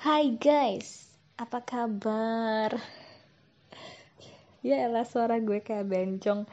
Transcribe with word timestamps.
Hai 0.00 0.32
guys, 0.32 1.12
apa 1.36 1.60
kabar? 1.60 2.72
ya 4.64 4.88
elah 4.88 5.04
suara 5.04 5.36
gue 5.44 5.60
kayak 5.60 5.92
bencong. 5.92 6.48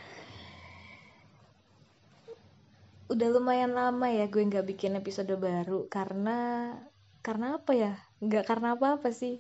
Udah 3.08 3.28
lumayan 3.32 3.72
lama 3.72 4.12
ya 4.12 4.28
gue 4.28 4.44
nggak 4.44 4.68
bikin 4.68 5.00
episode 5.00 5.32
baru 5.40 5.88
karena 5.88 6.76
karena 7.24 7.56
apa 7.56 7.72
ya? 7.72 7.96
Nggak 8.20 8.52
karena 8.52 8.76
apa-apa 8.76 9.16
sih. 9.16 9.40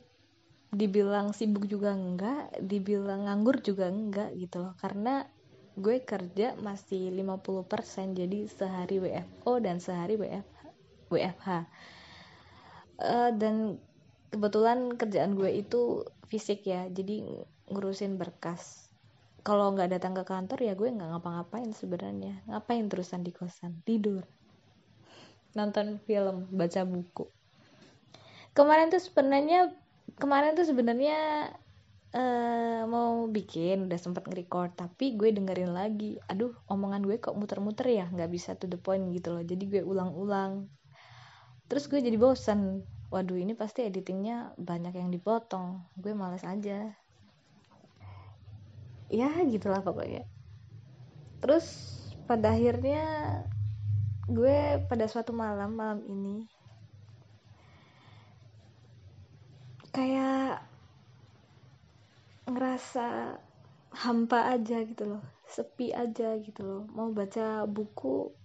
Dibilang 0.71 1.35
sibuk 1.35 1.67
juga 1.67 1.91
enggak, 1.91 2.63
dibilang 2.63 3.27
nganggur 3.27 3.59
juga 3.59 3.91
enggak 3.91 4.31
gitu 4.39 4.63
loh. 4.63 4.73
Karena 4.79 5.27
gue 5.75 5.99
kerja 6.07 6.55
masih 6.63 7.11
50% 7.11 8.15
jadi 8.15 8.47
sehari 8.47 9.03
WFO 9.03 9.59
dan 9.59 9.83
sehari 9.83 10.15
WFH. 10.15 10.63
WFH. 11.11 11.49
Uh, 13.03 13.35
dan 13.35 13.83
kebetulan 14.31 14.93
kerjaan 14.99 15.39
gue 15.39 15.51
itu 15.63 16.03
fisik 16.27 16.67
ya 16.67 16.87
jadi 16.91 17.23
ngurusin 17.71 18.19
berkas. 18.19 18.91
Kalau 19.43 19.71
nggak 19.71 19.95
datang 19.95 20.11
ke 20.11 20.27
kantor 20.27 20.59
ya 20.59 20.73
gue 20.75 20.91
nggak 20.91 21.07
ngapa-ngapain 21.07 21.71
sebenarnya. 21.71 22.43
Ngapain 22.51 22.87
terusan 22.91 23.23
di 23.23 23.31
kosan? 23.31 23.79
Tidur. 23.87 24.27
Nonton 25.55 26.03
film 26.03 26.51
baca 26.51 26.83
buku. 26.83 27.31
Kemarin 28.51 28.91
tuh 28.91 28.99
sebenarnya 28.99 29.71
kemarin 30.19 30.57
tuh 30.57 30.67
sebenarnya 30.67 31.19
uh, 32.11 32.83
mau 32.89 33.29
bikin 33.31 33.87
udah 33.87 33.99
sempet 33.99 34.27
nge-record 34.27 34.75
tapi 34.75 35.15
gue 35.15 35.31
dengerin 35.31 35.71
lagi. 35.71 36.19
Aduh 36.27 36.51
omongan 36.67 37.07
gue 37.07 37.15
kok 37.23 37.35
muter-muter 37.39 37.87
ya? 37.87 38.11
Nggak 38.11 38.29
bisa 38.31 38.49
to 38.59 38.67
the 38.67 38.75
point 38.75 39.07
gitu 39.15 39.31
loh. 39.31 39.43
Jadi 39.47 39.63
gue 39.63 39.81
ulang-ulang. 39.87 40.67
Terus 41.71 41.87
gue 41.87 42.03
jadi 42.03 42.19
bosan 42.19 42.83
waduh 43.07 43.39
ini 43.39 43.55
pasti 43.55 43.87
editingnya 43.87 44.51
banyak 44.59 44.93
yang 44.99 45.09
dipotong. 45.11 45.83
Gue 45.95 46.11
males 46.11 46.43
aja. 46.43 46.91
Ya 49.07 49.29
gitulah 49.47 49.79
pokoknya. 49.79 50.27
Terus 51.39 51.65
pada 52.27 52.51
akhirnya 52.51 53.03
gue 54.27 54.83
pada 54.91 55.07
suatu 55.07 55.31
malam 55.31 55.79
malam 55.79 56.03
ini 56.03 56.43
kayak 59.95 60.59
ngerasa 62.51 63.39
hampa 63.95 64.51
aja 64.51 64.83
gitu 64.83 65.15
loh. 65.15 65.23
Sepi 65.47 65.95
aja 65.95 66.35
gitu 66.43 66.61
loh. 66.61 66.83
Mau 66.91 67.15
baca 67.15 67.63
buku 67.63 68.35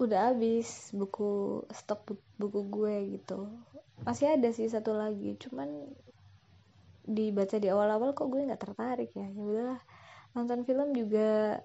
udah 0.00 0.32
habis 0.32 0.92
buku 0.94 1.62
stok 1.68 2.16
buku 2.40 2.60
gue 2.68 2.94
gitu. 3.18 3.48
Masih 4.02 4.34
ada 4.34 4.48
sih 4.50 4.66
satu 4.66 4.96
lagi 4.96 5.36
cuman 5.36 5.68
dibaca 7.02 7.58
di 7.58 7.66
awal-awal 7.66 8.14
kok 8.14 8.30
gue 8.30 8.46
nggak 8.46 8.62
tertarik 8.62 9.10
ya. 9.12 9.26
Ya 9.28 9.42
udahlah 9.42 9.80
nonton 10.32 10.64
film 10.64 10.96
juga 10.96 11.60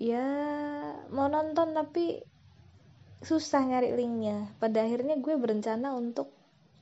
ya 0.00 0.26
mau 1.12 1.28
nonton 1.28 1.76
tapi 1.76 2.24
susah 3.20 3.62
nyari 3.64 3.92
linknya. 3.96 4.52
Pada 4.60 4.84
akhirnya 4.84 5.18
gue 5.20 5.34
berencana 5.36 5.92
untuk 5.96 6.32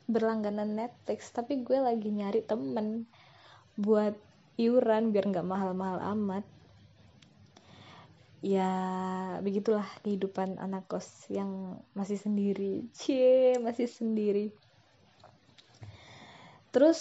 berlangganan 0.05 0.77
Netflix 0.77 1.33
tapi 1.33 1.65
gue 1.65 1.81
lagi 1.81 2.13
nyari 2.13 2.45
temen 2.45 3.09
buat 3.75 4.15
iuran 4.61 5.11
biar 5.11 5.35
nggak 5.35 5.49
mahal-mahal 5.49 5.99
amat 6.15 6.45
ya 8.45 8.71
begitulah 9.41 9.89
kehidupan 10.05 10.61
anak 10.61 10.85
kos 10.85 11.33
yang 11.33 11.81
masih 11.97 12.21
sendiri. 12.21 12.85
Cie 12.93 13.57
masih 13.57 13.89
sendiri. 13.89 14.53
Terus 16.69 17.01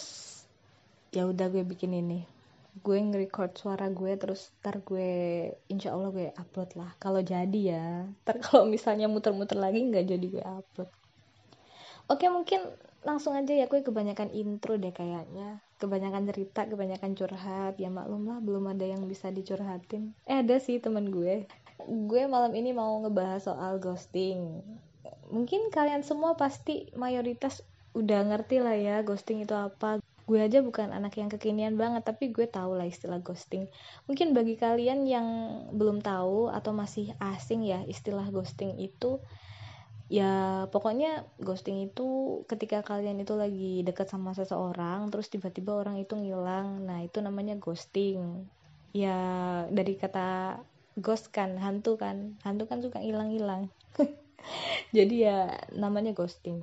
ya 1.12 1.28
udah 1.28 1.52
gue 1.52 1.68
bikin 1.68 1.92
ini. 2.00 2.24
Gue 2.80 2.98
nge-record 3.04 3.60
suara 3.60 3.92
gue 3.92 4.16
terus 4.16 4.56
ntar 4.64 4.80
gue 4.88 5.12
insya 5.68 5.92
Allah 5.92 6.16
gue 6.16 6.32
upload 6.32 6.80
lah. 6.80 6.96
Kalau 6.96 7.20
jadi 7.20 7.60
ya 7.76 8.08
ntar 8.24 8.40
kalau 8.48 8.64
misalnya 8.64 9.12
muter-muter 9.12 9.60
lagi 9.60 9.84
nggak 9.84 10.16
jadi 10.16 10.26
gue 10.40 10.44
upload. 10.48 10.90
Oke 12.08 12.32
mungkin 12.32 12.72
langsung 13.04 13.36
aja 13.36 13.52
ya 13.52 13.68
gue 13.68 13.84
kebanyakan 13.84 14.32
intro 14.32 14.80
deh 14.80 14.96
kayaknya. 14.96 15.60
Kebanyakan 15.78 16.24
cerita 16.32 16.66
kebanyakan 16.68 17.12
curhat. 17.16 17.76
Ya 17.78 17.92
maklum 17.92 18.28
lah 18.28 18.40
belum 18.40 18.72
ada 18.72 18.88
yang 18.88 19.04
bisa 19.06 19.30
dicurhatin. 19.30 20.16
Eh 20.24 20.40
ada 20.42 20.58
sih 20.58 20.80
temen 20.80 21.12
gue. 21.12 21.48
Gue 21.84 22.22
malam 22.32 22.56
ini 22.56 22.72
mau 22.72 22.96
ngebahas 23.04 23.52
soal 23.52 23.78
ghosting. 23.84 24.64
Mungkin 25.30 25.70
kalian 25.70 26.02
semua 26.08 26.40
pasti 26.40 26.88
mayoritas 26.96 27.62
udah 27.94 28.26
ngerti 28.26 28.58
lah 28.64 28.76
ya 28.80 28.96
ghosting 29.04 29.44
itu 29.44 29.54
apa. 29.54 30.00
Gue 30.24 30.40
aja 30.40 30.64
bukan 30.64 30.96
anak 30.96 31.20
yang 31.20 31.28
kekinian 31.28 31.76
banget 31.76 32.08
tapi 32.08 32.32
gue 32.32 32.48
tahu 32.48 32.80
lah 32.80 32.88
istilah 32.88 33.20
ghosting. 33.20 33.68
Mungkin 34.08 34.32
bagi 34.32 34.56
kalian 34.56 35.04
yang 35.04 35.28
belum 35.76 36.00
tahu 36.00 36.48
atau 36.48 36.72
masih 36.72 37.12
asing 37.20 37.68
ya 37.68 37.84
istilah 37.84 38.32
ghosting 38.32 38.80
itu 38.80 39.20
ya 40.14 40.34
pokoknya 40.70 41.26
ghosting 41.42 41.90
itu 41.90 42.06
ketika 42.46 42.86
kalian 42.86 43.18
itu 43.26 43.34
lagi 43.34 43.82
dekat 43.82 44.06
sama 44.14 44.38
seseorang 44.38 45.10
terus 45.10 45.28
tiba-tiba 45.34 45.74
orang 45.74 45.98
itu 45.98 46.14
ngilang. 46.14 46.86
Nah 46.86 47.02
itu 47.02 47.18
namanya 47.18 47.58
ghosting. 47.58 48.46
Ya 48.94 49.18
dari 49.74 49.98
kata 49.98 50.62
ghost 51.02 51.34
kan 51.34 51.58
hantu 51.58 51.98
kan. 51.98 52.38
Hantu 52.46 52.70
kan 52.70 52.86
suka 52.86 53.02
hilang-hilang 53.02 53.74
jadi 54.98 55.16
ya 55.18 55.40
namanya 55.74 56.14
ghosting. 56.14 56.62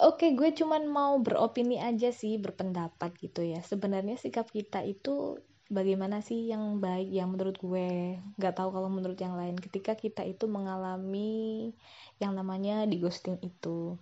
Oke, 0.00 0.32
gue 0.32 0.56
cuman 0.56 0.88
mau 0.88 1.20
beropini 1.20 1.76
aja 1.76 2.08
sih, 2.08 2.40
berpendapat 2.40 3.12
gitu 3.20 3.44
ya. 3.44 3.60
Sebenarnya 3.60 4.16
sikap 4.16 4.48
kita 4.48 4.80
itu 4.80 5.36
bagaimana 5.70 6.18
sih 6.20 6.50
yang 6.50 6.82
baik 6.82 7.08
yang 7.08 7.30
menurut 7.30 7.56
gue? 7.62 8.18
Nggak 8.36 8.54
tahu 8.58 8.74
kalau 8.74 8.90
menurut 8.90 9.16
yang 9.16 9.38
lain. 9.38 9.54
Ketika 9.56 9.94
kita 9.94 10.26
itu 10.26 10.50
mengalami 10.50 11.70
yang 12.18 12.34
namanya 12.34 12.84
di 12.84 12.98
ghosting 12.98 13.38
itu. 13.40 13.94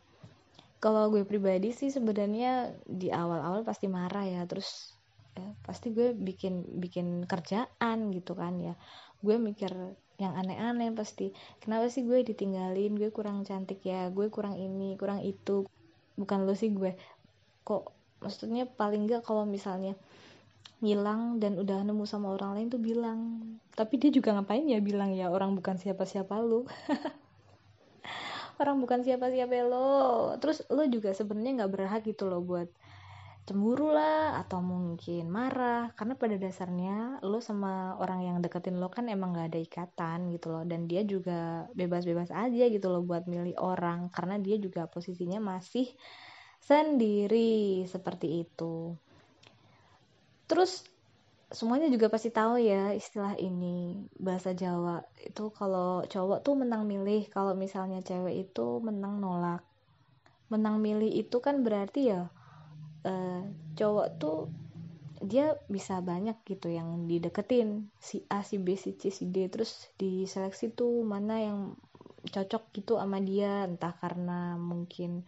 Kalau 0.80 1.12
gue 1.12 1.28
pribadi 1.28 1.76
sih 1.76 1.92
sebenarnya 1.92 2.72
di 2.88 3.12
awal-awal 3.12 3.62
pasti 3.62 3.86
marah 3.86 4.24
ya. 4.24 4.42
Terus 4.48 4.96
ya, 5.36 5.46
pasti 5.62 5.92
gue 5.92 6.16
bikin 6.16 6.80
bikin 6.80 7.28
kerjaan 7.28 8.10
gitu 8.16 8.32
kan 8.32 8.56
ya. 8.58 8.74
Gue 9.20 9.36
mikir 9.36 9.70
yang 10.18 10.34
aneh-aneh 10.34 10.90
pasti. 10.96 11.36
Kenapa 11.60 11.92
sih 11.92 12.02
gue 12.02 12.24
ditinggalin? 12.24 12.96
Gue 12.96 13.12
kurang 13.12 13.44
cantik 13.44 13.84
ya. 13.84 14.08
Gue 14.08 14.32
kurang 14.32 14.56
ini 14.56 14.96
kurang 14.96 15.20
itu. 15.20 15.68
Bukan 16.16 16.48
lo 16.48 16.56
sih 16.56 16.72
gue. 16.72 16.96
Kok 17.62 17.94
maksudnya 18.24 18.66
paling 18.66 19.06
nggak 19.06 19.22
kalau 19.22 19.46
misalnya 19.46 19.94
ngilang 20.78 21.42
dan 21.42 21.58
udah 21.58 21.82
nemu 21.82 22.06
sama 22.06 22.30
orang 22.34 22.54
lain 22.54 22.68
tuh 22.70 22.78
bilang. 22.82 23.20
Tapi 23.74 23.98
dia 23.98 24.10
juga 24.14 24.34
ngapain 24.34 24.62
ya 24.66 24.78
bilang 24.78 25.10
ya 25.10 25.30
orang 25.30 25.58
bukan 25.58 25.74
siapa-siapa 25.78 26.38
lu. 26.38 26.66
Orang 28.58 28.82
bukan 28.82 29.06
siapa-siapa 29.06 29.54
lo. 29.70 30.34
Terus 30.42 30.66
lo 30.66 30.82
juga 30.90 31.14
sebenarnya 31.14 31.62
nggak 31.62 31.72
berhak 31.78 32.02
gitu 32.02 32.26
loh 32.26 32.42
buat 32.42 32.66
cemburu 33.46 33.94
lah 33.94 34.34
atau 34.42 34.58
mungkin 34.58 35.30
marah. 35.30 35.94
Karena 35.94 36.18
pada 36.18 36.34
dasarnya 36.34 37.22
lo 37.22 37.38
sama 37.38 37.94
orang 38.02 38.26
yang 38.26 38.36
deketin 38.42 38.82
lo 38.82 38.90
kan 38.90 39.06
emang 39.06 39.30
gak 39.30 39.54
ada 39.54 39.62
ikatan 39.62 40.34
gitu 40.34 40.50
loh. 40.50 40.66
Dan 40.66 40.90
dia 40.90 41.06
juga 41.06 41.70
bebas-bebas 41.70 42.34
aja 42.34 42.64
gitu 42.66 42.90
loh 42.90 43.06
buat 43.06 43.30
milih 43.30 43.54
orang. 43.62 44.10
Karena 44.10 44.42
dia 44.42 44.58
juga 44.58 44.90
posisinya 44.90 45.38
masih 45.38 45.86
sendiri. 46.58 47.86
Seperti 47.86 48.42
itu 48.42 48.98
terus 50.48 50.88
semuanya 51.48 51.88
juga 51.88 52.12
pasti 52.12 52.28
tahu 52.28 52.60
ya 52.60 52.92
istilah 52.92 53.36
ini. 53.40 54.04
Bahasa 54.20 54.52
Jawa 54.52 55.00
itu 55.20 55.48
kalau 55.56 56.04
cowok 56.04 56.44
tuh 56.44 56.54
menang 56.56 56.84
milih. 56.84 57.28
Kalau 57.32 57.56
misalnya 57.56 58.04
cewek 58.04 58.48
itu 58.48 58.80
menang 58.84 59.20
nolak. 59.20 59.64
Menang 60.52 60.80
milih 60.80 61.08
itu 61.08 61.40
kan 61.40 61.60
berarti 61.64 62.12
ya 62.12 62.28
uh, 63.04 63.42
cowok 63.76 64.08
tuh 64.20 64.38
dia 65.18 65.58
bisa 65.66 65.98
banyak 65.98 66.36
gitu 66.44 66.68
yang 66.70 67.08
dideketin. 67.08 67.88
Si 67.98 68.22
A 68.28 68.44
si 68.44 68.60
B 68.60 68.76
si 68.76 68.94
C 69.00 69.08
si 69.08 69.28
D. 69.28 69.48
Terus 69.48 69.88
diseleksi 69.96 70.72
tuh 70.76 71.00
mana 71.00 71.40
yang 71.40 71.58
cocok 72.28 72.76
gitu 72.76 73.00
sama 73.00 73.24
dia. 73.24 73.64
Entah 73.64 73.96
karena 73.96 74.60
mungkin 74.60 75.24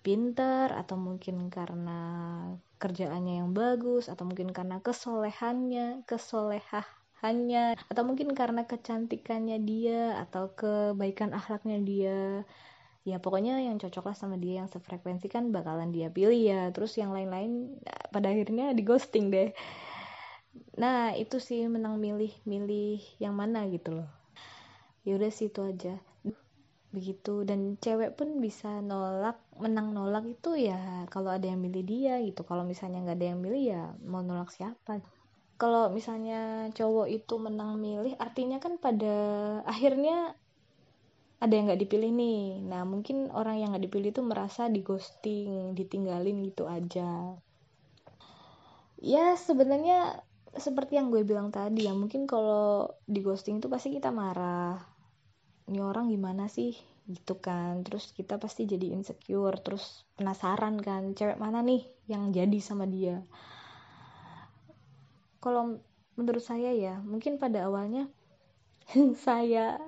pinter 0.00 0.72
atau 0.72 0.96
mungkin 0.96 1.52
karena 1.52 2.00
kerjaannya 2.80 3.44
yang 3.44 3.50
bagus 3.52 4.08
atau 4.08 4.24
mungkin 4.24 4.48
karena 4.56 4.80
kesolehannya 4.80 6.08
kesolehahannya 6.08 7.76
atau 7.76 8.02
mungkin 8.08 8.32
karena 8.32 8.64
kecantikannya 8.64 9.60
dia 9.60 10.16
atau 10.24 10.56
kebaikan 10.56 11.36
akhlaknya 11.36 11.78
dia. 11.84 12.20
Ya 13.00 13.16
pokoknya 13.16 13.64
yang 13.64 13.80
cocok 13.80 14.12
lah 14.12 14.16
sama 14.16 14.36
dia 14.36 14.60
yang 14.60 14.68
sefrekuensi 14.68 15.28
kan 15.32 15.52
bakalan 15.52 15.92
dia 15.92 16.08
pilih 16.08 16.36
ya. 16.36 16.72
Terus 16.72 16.96
yang 16.96 17.12
lain-lain 17.12 17.80
pada 18.12 18.32
akhirnya 18.32 18.72
di 18.72 18.82
ghosting 18.84 19.28
deh. 19.28 19.52
Nah 20.80 21.12
itu 21.16 21.36
sih 21.40 21.68
menang 21.68 22.00
milih 22.00 22.32
milih 22.48 23.00
yang 23.20 23.36
mana 23.36 23.68
gitu 23.68 24.00
loh. 24.00 24.08
Yaudah 25.04 25.32
sih 25.32 25.48
itu 25.48 25.60
aja 25.64 25.96
begitu. 26.90 27.42
Dan 27.46 27.78
cewek 27.78 28.18
pun 28.18 28.42
bisa 28.42 28.82
nolak 28.82 29.38
menang 29.58 29.94
nolak 29.94 30.26
itu 30.26 30.54
ya 30.58 31.06
kalau 31.10 31.30
ada 31.30 31.46
yang 31.46 31.62
milih 31.62 31.84
dia 31.86 32.18
gitu. 32.22 32.42
Kalau 32.46 32.66
misalnya 32.66 33.02
nggak 33.02 33.18
ada 33.18 33.26
yang 33.34 33.40
milih 33.40 33.62
ya 33.62 33.82
mau 34.04 34.22
nolak 34.22 34.50
siapa. 34.50 35.02
Kalau 35.60 35.92
misalnya 35.92 36.72
cowok 36.72 37.06
itu 37.12 37.34
menang 37.36 37.76
milih 37.78 38.16
artinya 38.16 38.58
kan 38.58 38.80
pada 38.80 39.16
akhirnya 39.68 40.34
ada 41.40 41.52
yang 41.56 41.72
nggak 41.72 41.82
dipilih 41.86 42.10
nih. 42.12 42.42
Nah 42.66 42.82
mungkin 42.84 43.32
orang 43.32 43.62
yang 43.62 43.72
nggak 43.72 43.88
dipilih 43.88 44.10
itu 44.12 44.22
merasa 44.24 44.68
di 44.68 44.84
ghosting 44.84 45.72
ditinggalin 45.72 46.44
gitu 46.44 46.68
aja. 46.68 47.38
Ya 49.00 49.32
sebenarnya 49.40 50.20
seperti 50.50 50.98
yang 50.98 51.14
gue 51.14 51.22
bilang 51.22 51.54
tadi 51.54 51.86
ya 51.86 51.94
mungkin 51.94 52.26
kalau 52.26 52.90
di 53.06 53.22
ghosting 53.22 53.62
itu 53.62 53.70
pasti 53.70 53.94
kita 53.94 54.10
marah 54.10 54.89
ini 55.70 55.78
orang 55.78 56.10
gimana 56.10 56.50
sih? 56.50 56.74
Gitu 57.06 57.38
kan. 57.38 57.86
Terus 57.86 58.10
kita 58.10 58.42
pasti 58.42 58.66
jadi 58.66 58.90
insecure 58.90 59.54
terus 59.62 60.02
penasaran 60.18 60.82
kan 60.82 61.14
cewek 61.14 61.38
mana 61.38 61.62
nih 61.62 61.86
yang 62.10 62.34
jadi 62.34 62.58
sama 62.58 62.90
dia? 62.90 63.22
Kalau 65.38 65.78
menurut 66.18 66.42
saya 66.42 66.74
ya 66.74 66.98
mungkin 67.00 67.38
pada 67.38 67.70
awalnya 67.70 68.10
saya 69.24 69.78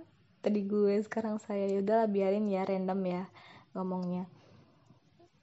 tadi 0.41 0.65
gue 0.65 1.03
sekarang 1.03 1.43
saya 1.43 1.69
yaudah 1.69 2.07
biarin 2.07 2.47
ya 2.47 2.63
random 2.63 3.03
ya 3.03 3.23
ngomongnya. 3.75 4.31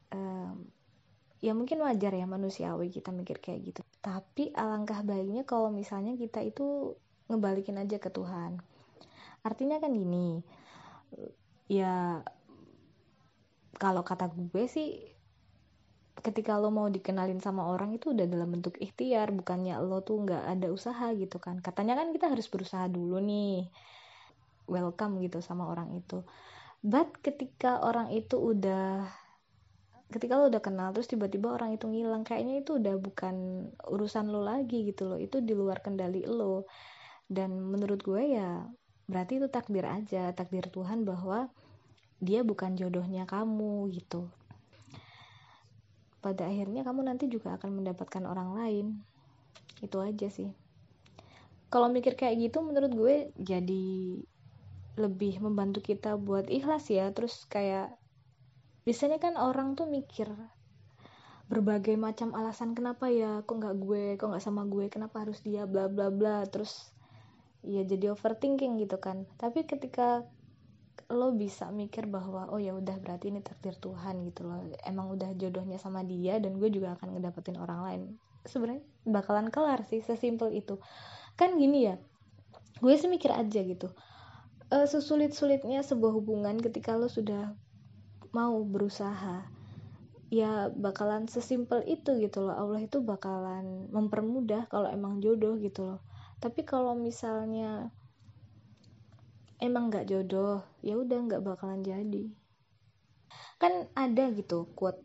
Um, 0.10 0.72
ya 1.44 1.54
mungkin 1.54 1.84
wajar 1.84 2.16
ya 2.16 2.26
manusiawi 2.26 2.90
kita 2.90 3.12
mikir 3.12 3.44
kayak 3.44 3.76
gitu. 3.76 3.82
Tapi 4.00 4.56
alangkah 4.56 5.04
baiknya 5.04 5.44
kalau 5.44 5.68
misalnya 5.68 6.16
kita 6.16 6.40
itu 6.42 6.96
ngebalikin 7.30 7.78
aja 7.78 8.02
ke 8.02 8.10
Tuhan 8.10 8.79
artinya 9.46 9.80
kan 9.80 9.92
gini 9.96 10.44
ya 11.70 12.20
kalau 13.80 14.04
kata 14.04 14.28
gue 14.34 14.66
sih 14.68 14.90
ketika 16.20 16.60
lo 16.60 16.68
mau 16.70 16.92
dikenalin 16.92 17.40
sama 17.40 17.72
orang 17.72 17.96
itu 17.96 18.12
udah 18.12 18.28
dalam 18.28 18.52
bentuk 18.52 18.76
ikhtiar 18.76 19.32
bukannya 19.32 19.80
lo 19.80 20.04
tuh 20.04 20.28
nggak 20.28 20.44
ada 20.52 20.68
usaha 20.68 21.16
gitu 21.16 21.40
kan. 21.40 21.64
Katanya 21.64 21.96
kan 21.96 22.12
kita 22.12 22.28
harus 22.28 22.52
berusaha 22.52 22.86
dulu 22.92 23.24
nih 23.24 23.72
welcome 24.68 25.24
gitu 25.24 25.40
sama 25.40 25.72
orang 25.72 25.96
itu. 25.96 26.22
But 26.84 27.24
ketika 27.24 27.80
orang 27.84 28.12
itu 28.12 28.36
udah 28.36 29.08
ketika 30.10 30.42
lo 30.42 30.50
udah 30.50 30.60
kenal 30.64 30.90
terus 30.92 31.08
tiba-tiba 31.08 31.54
orang 31.54 31.78
itu 31.78 31.86
ngilang 31.86 32.26
kayaknya 32.26 32.66
itu 32.66 32.82
udah 32.82 32.96
bukan 32.98 33.36
urusan 33.88 34.28
lo 34.28 34.44
lagi 34.44 34.92
gitu 34.92 35.08
loh. 35.08 35.20
Itu 35.20 35.40
di 35.40 35.56
luar 35.56 35.80
kendali 35.80 36.28
lo. 36.28 36.68
Dan 37.30 37.64
menurut 37.64 38.04
gue 38.04 38.36
ya 38.36 38.68
berarti 39.10 39.42
itu 39.42 39.50
takdir 39.50 39.90
aja 39.90 40.30
takdir 40.38 40.70
Tuhan 40.70 41.02
bahwa 41.02 41.50
dia 42.22 42.46
bukan 42.46 42.76
jodohnya 42.78 43.26
kamu 43.26 43.90
gitu. 43.96 44.30
Pada 46.20 46.52
akhirnya 46.52 46.84
kamu 46.84 47.08
nanti 47.08 47.32
juga 47.32 47.56
akan 47.56 47.80
mendapatkan 47.80 48.24
orang 48.28 48.54
lain. 48.54 48.88
Itu 49.80 50.04
aja 50.04 50.28
sih. 50.28 50.52
Kalau 51.72 51.88
mikir 51.88 52.20
kayak 52.20 52.38
gitu 52.38 52.60
menurut 52.60 52.92
gue 52.92 53.16
jadi 53.40 54.20
lebih 55.00 55.40
membantu 55.40 55.80
kita 55.80 56.20
buat 56.20 56.52
ikhlas 56.52 56.92
ya. 56.92 57.08
Terus 57.16 57.48
kayak 57.48 57.96
biasanya 58.84 59.18
kan 59.24 59.40
orang 59.40 59.80
tuh 59.80 59.88
mikir 59.88 60.28
berbagai 61.50 61.98
macam 61.98 62.36
alasan 62.38 62.78
kenapa 62.78 63.10
ya 63.10 63.42
kok 63.42 63.58
nggak 63.58 63.76
gue 63.82 64.04
kok 64.22 64.30
nggak 64.30 64.44
sama 64.44 64.70
gue 64.70 64.86
kenapa 64.92 65.24
harus 65.24 65.40
dia 65.40 65.64
bla 65.64 65.88
bla 65.88 66.12
bla. 66.12 66.44
Terus 66.52 66.92
ya 67.64 67.84
jadi 67.84 68.16
overthinking 68.16 68.80
gitu 68.80 68.98
kan. 69.00 69.28
Tapi 69.36 69.68
ketika 69.68 70.24
lo 71.10 71.34
bisa 71.34 71.74
mikir 71.74 72.06
bahwa 72.06 72.52
oh 72.54 72.62
ya 72.62 72.78
udah 72.78 73.02
berarti 73.02 73.34
ini 73.34 73.42
takdir 73.42 73.76
Tuhan 73.76 74.24
gitu 74.30 74.46
loh. 74.46 74.62
Emang 74.86 75.10
udah 75.10 75.34
jodohnya 75.36 75.82
sama 75.82 76.06
dia 76.06 76.38
dan 76.38 76.60
gue 76.62 76.70
juga 76.70 76.96
akan 76.96 77.18
ngedapetin 77.18 77.58
orang 77.58 77.80
lain. 77.82 78.02
Sebenarnya 78.46 78.84
bakalan 79.08 79.50
kelar 79.50 79.84
sih 79.90 80.06
sesimpel 80.06 80.54
itu. 80.54 80.78
Kan 81.36 81.58
gini 81.58 81.90
ya 81.90 81.96
gue 82.80 82.94
sih 82.96 83.12
mikir 83.12 83.34
aja 83.34 83.60
gitu. 83.66 83.92
Uh, 84.70 84.86
sesulit-sulitnya 84.86 85.82
sebuah 85.82 86.14
hubungan 86.14 86.62
ketika 86.62 86.94
lo 86.94 87.10
sudah 87.10 87.58
mau 88.30 88.62
berusaha 88.62 89.50
ya 90.30 90.70
bakalan 90.70 91.26
sesimpel 91.26 91.82
itu 91.90 92.22
gitu 92.22 92.46
loh. 92.46 92.54
Allah 92.54 92.86
itu 92.86 93.02
bakalan 93.02 93.90
mempermudah 93.90 94.70
kalau 94.70 94.88
emang 94.94 95.18
jodoh 95.26 95.58
gitu 95.58 95.90
loh 95.90 96.00
tapi 96.40 96.64
kalau 96.64 96.96
misalnya 96.96 97.92
emang 99.60 99.92
nggak 99.92 100.08
jodoh 100.08 100.64
ya 100.80 100.96
udah 100.96 101.20
nggak 101.28 101.44
bakalan 101.44 101.84
jadi. 101.84 102.32
Kan 103.60 103.92
ada 103.92 104.32
gitu 104.32 104.72
quote 104.72 105.04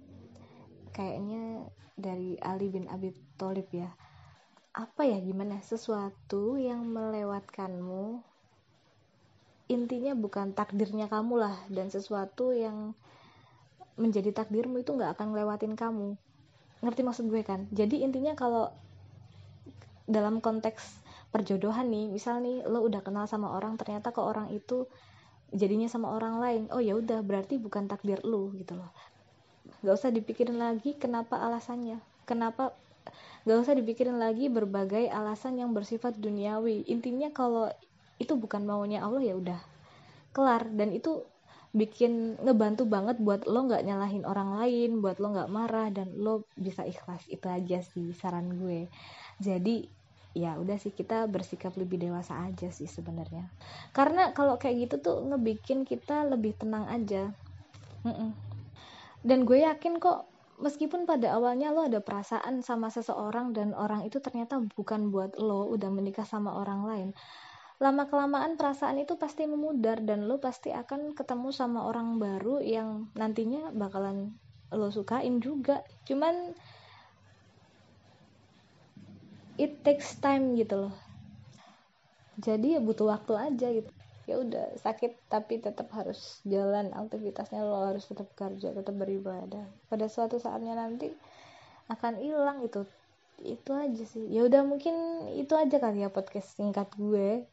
kayaknya 0.94 1.66
dari 1.98 2.38
Ali 2.38 2.70
bin 2.70 2.86
Abi 2.86 3.10
Thalib 3.34 3.66
ya. 3.74 3.90
Apa 4.74 5.06
ya 5.06 5.18
gimana? 5.18 5.58
Sesuatu 5.58 6.54
yang 6.58 6.86
melewatkanmu 6.86 8.22
intinya 9.64 10.12
bukan 10.12 10.52
takdirnya 10.52 11.08
kamu 11.08 11.40
lah 11.40 11.56
dan 11.72 11.88
sesuatu 11.88 12.52
yang 12.52 12.92
menjadi 13.96 14.34
takdirmu 14.34 14.82
itu 14.82 14.92
nggak 14.92 15.18
akan 15.18 15.34
ngelewatin 15.34 15.74
kamu. 15.74 16.14
Ngerti 16.84 17.00
maksud 17.02 17.26
gue 17.26 17.42
kan? 17.42 17.66
Jadi 17.72 18.04
intinya 18.04 18.36
kalau 18.36 18.70
dalam 20.04 20.44
konteks 20.44 21.03
perjodohan 21.34 21.90
nih. 21.90 22.06
Misal 22.06 22.38
nih 22.46 22.62
lo 22.62 22.86
udah 22.86 23.02
kenal 23.02 23.26
sama 23.26 23.50
orang 23.58 23.74
ternyata 23.74 24.14
ke 24.14 24.22
orang 24.22 24.54
itu 24.54 24.86
jadinya 25.50 25.90
sama 25.90 26.14
orang 26.14 26.38
lain. 26.38 26.62
Oh 26.70 26.78
ya 26.78 26.94
udah 26.94 27.26
berarti 27.26 27.58
bukan 27.58 27.90
takdir 27.90 28.22
lo 28.22 28.54
gitu 28.54 28.78
loh. 28.78 28.94
Gak 29.82 29.98
usah 29.98 30.14
dipikirin 30.14 30.62
lagi 30.62 30.94
kenapa 30.94 31.42
alasannya. 31.42 31.98
Kenapa 32.22 32.70
gak 33.42 33.58
usah 33.58 33.74
dipikirin 33.74 34.22
lagi 34.22 34.46
berbagai 34.46 35.10
alasan 35.10 35.58
yang 35.58 35.74
bersifat 35.74 36.14
duniawi. 36.22 36.86
Intinya 36.86 37.34
kalau 37.34 37.66
itu 38.22 38.38
bukan 38.38 38.62
maunya 38.62 39.02
Allah 39.02 39.26
ya 39.26 39.34
udah 39.34 39.58
kelar. 40.30 40.70
Dan 40.70 40.94
itu 40.94 41.26
bikin 41.74 42.38
ngebantu 42.38 42.86
banget 42.86 43.18
buat 43.18 43.50
lo 43.50 43.66
nggak 43.66 43.82
nyalahin 43.82 44.22
orang 44.22 44.62
lain 44.62 45.02
buat 45.02 45.18
lo 45.18 45.34
nggak 45.34 45.50
marah 45.50 45.90
dan 45.90 46.14
lo 46.14 46.46
bisa 46.54 46.86
ikhlas. 46.86 47.26
Itu 47.26 47.50
aja 47.50 47.82
sih 47.82 48.14
saran 48.14 48.54
gue. 48.62 48.86
Jadi 49.42 50.03
ya 50.34 50.58
udah 50.58 50.76
sih 50.76 50.90
kita 50.90 51.30
bersikap 51.30 51.72
lebih 51.78 52.02
dewasa 52.02 52.44
aja 52.44 52.68
sih 52.68 52.90
sebenarnya. 52.90 53.48
Karena 53.94 54.34
kalau 54.34 54.58
kayak 54.58 54.90
gitu 54.90 54.96
tuh 55.00 55.16
ngebikin 55.30 55.86
kita 55.86 56.26
lebih 56.26 56.58
tenang 56.58 56.90
aja. 56.90 57.30
Dan 59.24 59.48
gue 59.48 59.64
yakin 59.64 60.02
kok 60.02 60.28
meskipun 60.60 61.08
pada 61.08 61.38
awalnya 61.38 61.72
lo 61.72 61.86
ada 61.86 62.04
perasaan 62.04 62.60
sama 62.60 62.92
seseorang 62.92 63.56
dan 63.56 63.72
orang 63.72 64.04
itu 64.04 64.20
ternyata 64.20 64.60
bukan 64.76 65.08
buat 65.08 65.40
lo 65.40 65.66
udah 65.72 65.90
menikah 65.90 66.22
sama 66.22 66.54
orang 66.54 66.86
lain 66.86 67.10
lama 67.82 68.06
kelamaan 68.06 68.54
perasaan 68.54 69.02
itu 69.02 69.18
pasti 69.18 69.50
memudar 69.50 69.98
dan 69.98 70.30
lo 70.30 70.38
pasti 70.38 70.70
akan 70.70 71.18
ketemu 71.18 71.50
sama 71.50 71.90
orang 71.90 72.22
baru 72.22 72.62
yang 72.62 73.10
nantinya 73.18 73.74
bakalan 73.74 74.38
lo 74.70 74.90
sukain 74.90 75.42
juga. 75.42 75.82
Cuman 76.06 76.54
it 79.60 79.82
takes 79.86 80.18
time 80.18 80.58
gitu 80.58 80.88
loh. 80.88 80.94
Jadi 82.42 82.74
ya 82.74 82.80
butuh 82.82 83.14
waktu 83.14 83.32
aja 83.38 83.66
gitu. 83.70 83.90
Ya 84.24 84.40
udah 84.40 84.80
sakit 84.80 85.28
tapi 85.28 85.60
tetap 85.60 85.92
harus 85.92 86.40
jalan 86.48 86.90
aktivitasnya 86.96 87.60
lo 87.60 87.84
harus 87.92 88.08
tetap 88.08 88.32
kerja 88.34 88.72
tetap 88.72 88.94
beribadah. 88.96 89.68
Pada 89.86 90.06
suatu 90.08 90.40
saatnya 90.40 90.74
nanti 90.74 91.12
akan 91.92 92.18
hilang 92.18 92.64
itu. 92.64 92.82
Itu 93.44 93.76
aja 93.76 94.04
sih. 94.08 94.26
Ya 94.32 94.46
udah 94.48 94.64
mungkin 94.64 95.28
itu 95.36 95.52
aja 95.54 95.76
kali 95.76 96.02
ya 96.02 96.10
podcast 96.10 96.56
singkat 96.56 96.88
gue. 96.96 97.44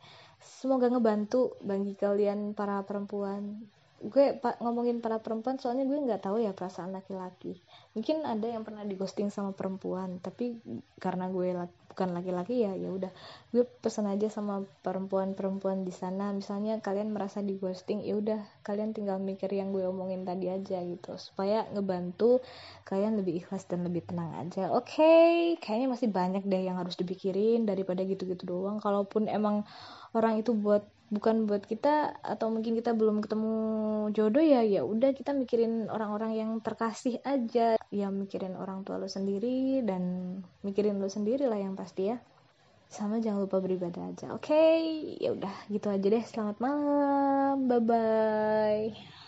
Semoga 0.41 0.89
ngebantu 0.89 1.53
bagi 1.61 1.93
kalian 1.93 2.57
para 2.57 2.81
perempuan 2.81 3.61
gue 4.01 4.41
ngomongin 4.65 4.97
para 4.97 5.21
perempuan 5.21 5.61
soalnya 5.61 5.85
gue 5.85 5.93
nggak 5.93 6.25
tahu 6.25 6.41
ya 6.41 6.57
perasaan 6.57 6.89
laki-laki. 6.89 7.61
Mungkin 7.93 8.25
ada 8.25 8.49
yang 8.49 8.65
pernah 8.65 8.81
digosting 8.81 9.29
sama 9.29 9.53
perempuan 9.53 10.17
tapi 10.17 10.57
karena 10.97 11.29
gue 11.29 11.53
bukan 11.91 12.09
laki-laki 12.17 12.65
ya 12.65 12.73
ya 12.73 12.89
udah. 12.89 13.13
Gue 13.53 13.61
pesan 13.67 14.09
aja 14.09 14.25
sama 14.33 14.65
perempuan-perempuan 14.81 15.85
di 15.85 15.93
sana. 15.93 16.33
Misalnya 16.33 16.81
kalian 16.81 17.13
merasa 17.13 17.45
di 17.45 17.61
ghosting 17.61 18.01
ya 18.01 18.17
udah 18.17 18.41
kalian 18.65 18.97
tinggal 18.97 19.21
mikir 19.21 19.53
yang 19.53 19.69
gue 19.69 19.85
omongin 19.85 20.25
tadi 20.25 20.49
aja 20.49 20.81
gitu. 20.81 21.13
Supaya 21.21 21.69
ngebantu 21.69 22.41
kalian 22.89 23.21
lebih 23.21 23.45
ikhlas 23.45 23.69
dan 23.69 23.85
lebih 23.85 24.01
tenang 24.01 24.33
aja. 24.41 24.73
Oke 24.73 24.97
okay, 24.97 25.31
kayaknya 25.61 25.93
masih 25.93 26.09
banyak 26.09 26.41
deh 26.49 26.65
yang 26.65 26.81
harus 26.81 26.97
dipikirin 26.97 27.69
daripada 27.69 28.01
gitu-gitu 28.01 28.49
doang. 28.49 28.81
Kalaupun 28.81 29.29
emang 29.29 29.61
orang 30.17 30.41
itu 30.41 30.57
buat 30.57 30.81
bukan 31.11 31.43
buat 31.43 31.67
kita 31.67 32.23
atau 32.23 32.47
mungkin 32.47 32.73
kita 32.79 32.95
belum 32.95 33.19
ketemu 33.19 33.53
jodoh 34.15 34.39
ya 34.39 34.63
ya 34.63 34.87
udah 34.87 35.11
kita 35.11 35.35
mikirin 35.35 35.91
orang-orang 35.91 36.39
yang 36.39 36.51
terkasih 36.63 37.19
aja. 37.27 37.75
Ya 37.91 38.07
mikirin 38.07 38.55
orang 38.55 38.87
tua 38.87 38.95
lo 38.95 39.11
sendiri 39.11 39.83
dan 39.83 40.03
mikirin 40.63 41.03
lo 41.03 41.11
sendiri 41.11 41.45
lah 41.51 41.59
yang 41.59 41.75
pasti 41.75 42.15
ya. 42.15 42.17
Sama 42.87 43.19
jangan 43.19 43.43
lupa 43.43 43.59
beribadah 43.59 44.11
aja 44.11 44.31
oke? 44.31 44.47
Okay? 44.47 45.15
ya 45.19 45.35
udah 45.35 45.51
gitu 45.67 45.91
aja 45.91 46.07
deh. 46.07 46.23
Selamat 46.23 46.57
malam. 46.63 47.67
Bye 47.67 47.83
bye 47.83 49.20